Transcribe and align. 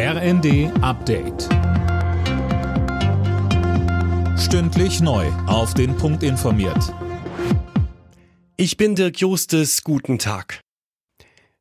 RND 0.00 0.70
Update. 0.80 1.48
Stündlich 4.38 5.00
neu. 5.00 5.26
Auf 5.48 5.74
den 5.74 5.96
Punkt 5.96 6.22
informiert. 6.22 6.94
Ich 8.56 8.76
bin 8.76 8.94
Dirk 8.94 9.18
Justes. 9.18 9.82
Guten 9.82 10.20
Tag. 10.20 10.60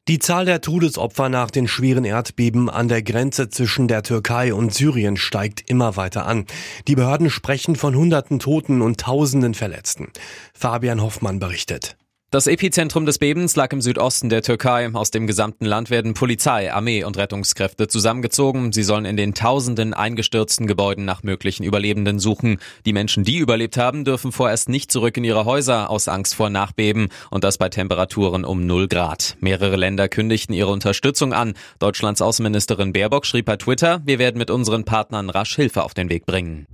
Die 0.07 0.19
Zahl 0.19 0.45
der 0.45 0.61
Todesopfer 0.61 1.29
nach 1.29 1.49
den 1.49 1.67
schweren 1.67 2.05
Erdbeben 2.05 2.69
an 2.69 2.87
der 2.87 3.01
Grenze 3.01 3.49
zwischen 3.49 3.87
der 3.87 4.03
Türkei 4.03 4.53
und 4.53 4.71
Syrien 4.71 5.17
steigt 5.17 5.67
immer 5.67 5.95
weiter 5.97 6.27
an. 6.27 6.45
Die 6.87 6.93
Behörden 6.93 7.31
sprechen 7.31 7.75
von 7.75 7.95
hunderten 7.95 8.37
Toten 8.37 8.83
und 8.83 8.99
tausenden 8.99 9.55
Verletzten. 9.55 10.11
Fabian 10.53 11.01
Hoffmann 11.01 11.39
berichtet. 11.39 11.97
Das 12.29 12.45
Epizentrum 12.45 13.05
des 13.05 13.19
Bebens 13.19 13.55
lag 13.55 13.71
im 13.71 13.79
Südosten 13.79 14.27
der 14.27 14.41
Türkei. 14.41 14.89
Aus 14.93 15.11
dem 15.11 15.27
gesamten 15.27 15.63
Land 15.63 15.89
werden 15.89 16.13
Polizei, 16.13 16.73
Armee 16.73 17.05
und 17.05 17.15
Rettungskräfte 17.15 17.87
zusammengezogen. 17.87 18.73
Sie 18.73 18.83
sollen 18.83 19.05
in 19.05 19.15
den 19.15 19.33
tausenden 19.33 19.93
eingestürzten 19.93 20.67
Gebäuden 20.67 21.05
nach 21.05 21.23
möglichen 21.23 21.63
Überlebenden 21.63 22.19
suchen. 22.19 22.57
Die 22.85 22.91
Menschen, 22.91 23.23
die 23.23 23.37
überlebt 23.37 23.77
haben, 23.77 24.03
dürfen 24.03 24.33
vorerst 24.33 24.67
nicht 24.67 24.91
zurück 24.91 25.15
in 25.15 25.23
ihre 25.23 25.45
Häuser 25.45 25.89
aus 25.89 26.09
Angst 26.09 26.35
vor 26.35 26.49
Nachbeben 26.49 27.07
und 27.31 27.45
das 27.45 27.57
bei 27.57 27.69
Temperaturen 27.69 28.43
um 28.43 28.65
0 28.65 28.89
Grad. 28.89 29.37
Mehrere 29.39 29.77
Länder 29.77 30.09
kündigten 30.09 30.53
ihre 30.53 30.73
Unterstützung 30.73 31.31
an. 31.31 31.53
Deutschlands 31.79 32.21
Außenministerin 32.21 32.91
Baerbock 32.91 33.25
schrieb 33.25 33.45
bei 33.45 33.55
Twitter, 33.55 34.01
wir 34.03 34.19
werden 34.19 34.37
mit 34.37 34.51
unseren 34.51 34.83
Partnern 34.83 35.29
rasch 35.29 35.55
Hilfe 35.55 35.81
auf 35.81 35.93
den 35.93 36.09
Weg 36.09 36.25
bringen. 36.25 36.67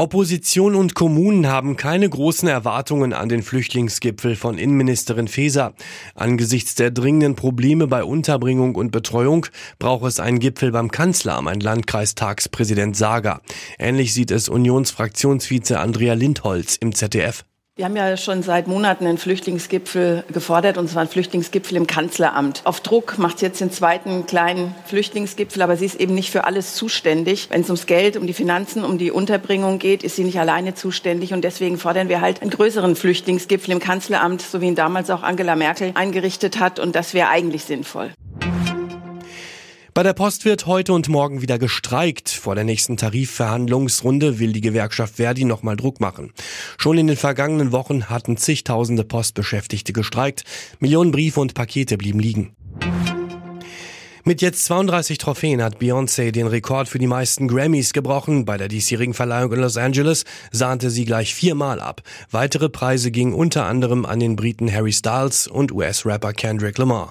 Opposition 0.00 0.76
und 0.76 0.94
Kommunen 0.94 1.48
haben 1.48 1.76
keine 1.76 2.08
großen 2.08 2.46
Erwartungen 2.46 3.12
an 3.12 3.28
den 3.28 3.42
Flüchtlingsgipfel 3.42 4.36
von 4.36 4.56
Innenministerin 4.56 5.26
Faeser. 5.26 5.74
Angesichts 6.14 6.76
der 6.76 6.92
dringenden 6.92 7.34
Probleme 7.34 7.88
bei 7.88 8.04
Unterbringung 8.04 8.76
und 8.76 8.92
Betreuung 8.92 9.46
braucht 9.80 10.06
es 10.06 10.20
einen 10.20 10.38
Gipfel 10.38 10.70
beim 10.70 10.92
Kanzleramt, 10.92 11.48
ein 11.48 11.58
Landkreistagspräsident 11.58 12.96
Sager. 12.96 13.40
Ähnlich 13.76 14.14
sieht 14.14 14.30
es 14.30 14.48
Unionsfraktionsvize 14.48 15.80
Andrea 15.80 16.14
Lindholz 16.14 16.76
im 16.76 16.94
ZDF. 16.94 17.44
Wir 17.78 17.84
haben 17.84 17.94
ja 17.94 18.16
schon 18.16 18.42
seit 18.42 18.66
Monaten 18.66 19.06
einen 19.06 19.18
Flüchtlingsgipfel 19.18 20.24
gefordert, 20.32 20.78
und 20.78 20.90
zwar 20.90 21.02
einen 21.02 21.10
Flüchtlingsgipfel 21.10 21.76
im 21.76 21.86
Kanzleramt. 21.86 22.62
Auf 22.64 22.80
Druck 22.80 23.18
macht 23.18 23.38
sie 23.38 23.46
jetzt 23.46 23.60
den 23.60 23.70
zweiten 23.70 24.26
kleinen 24.26 24.74
Flüchtlingsgipfel, 24.86 25.62
aber 25.62 25.76
sie 25.76 25.86
ist 25.86 25.94
eben 25.94 26.12
nicht 26.12 26.30
für 26.32 26.42
alles 26.42 26.74
zuständig. 26.74 27.46
Wenn 27.50 27.60
es 27.60 27.68
ums 27.68 27.86
Geld, 27.86 28.16
um 28.16 28.26
die 28.26 28.32
Finanzen, 28.32 28.82
um 28.82 28.98
die 28.98 29.12
Unterbringung 29.12 29.78
geht, 29.78 30.02
ist 30.02 30.16
sie 30.16 30.24
nicht 30.24 30.40
alleine 30.40 30.74
zuständig. 30.74 31.32
Und 31.32 31.44
deswegen 31.44 31.78
fordern 31.78 32.08
wir 32.08 32.20
halt 32.20 32.42
einen 32.42 32.50
größeren 32.50 32.96
Flüchtlingsgipfel 32.96 33.70
im 33.70 33.78
Kanzleramt, 33.78 34.42
so 34.42 34.60
wie 34.60 34.66
ihn 34.66 34.74
damals 34.74 35.08
auch 35.08 35.22
Angela 35.22 35.54
Merkel 35.54 35.92
eingerichtet 35.94 36.58
hat. 36.58 36.80
Und 36.80 36.96
das 36.96 37.14
wäre 37.14 37.28
eigentlich 37.28 37.62
sinnvoll. 37.62 38.10
Bei 39.98 40.04
der 40.04 40.12
Post 40.12 40.44
wird 40.44 40.66
heute 40.66 40.92
und 40.92 41.08
morgen 41.08 41.42
wieder 41.42 41.58
gestreikt. 41.58 42.28
Vor 42.28 42.54
der 42.54 42.62
nächsten 42.62 42.96
Tarifverhandlungsrunde 42.96 44.38
will 44.38 44.52
die 44.52 44.60
Gewerkschaft 44.60 45.16
Verdi 45.16 45.44
nochmal 45.44 45.74
Druck 45.74 45.98
machen. 45.98 46.32
Schon 46.76 46.98
in 46.98 47.08
den 47.08 47.16
vergangenen 47.16 47.72
Wochen 47.72 48.04
hatten 48.04 48.36
zigtausende 48.36 49.02
Postbeschäftigte 49.02 49.92
gestreikt. 49.92 50.44
Millionen 50.78 51.10
Briefe 51.10 51.40
und 51.40 51.54
Pakete 51.54 51.98
blieben 51.98 52.20
liegen. 52.20 52.52
Mit 54.22 54.40
jetzt 54.40 54.66
32 54.66 55.18
Trophäen 55.18 55.60
hat 55.60 55.80
Beyoncé 55.80 56.30
den 56.30 56.46
Rekord 56.46 56.86
für 56.86 57.00
die 57.00 57.08
meisten 57.08 57.48
Grammys 57.48 57.92
gebrochen. 57.92 58.44
Bei 58.44 58.56
der 58.56 58.68
diesjährigen 58.68 59.14
Verleihung 59.14 59.52
in 59.52 59.62
Los 59.62 59.76
Angeles 59.76 60.24
sahnte 60.52 60.90
sie 60.90 61.06
gleich 61.06 61.34
viermal 61.34 61.80
ab. 61.80 62.02
Weitere 62.30 62.68
Preise 62.68 63.10
gingen 63.10 63.34
unter 63.34 63.66
anderem 63.66 64.06
an 64.06 64.20
den 64.20 64.36
Briten 64.36 64.72
Harry 64.72 64.92
Styles 64.92 65.48
und 65.48 65.72
US-Rapper 65.72 66.34
Kendrick 66.34 66.78
Lamar. 66.78 67.10